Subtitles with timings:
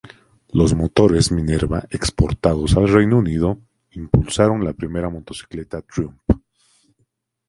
[0.51, 3.59] Los motores Minerva exportados al Reino Unido
[3.91, 6.19] impulsaron la primera motocicleta Triumph.